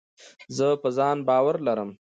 [0.57, 1.89] زه په ځان باور لرم.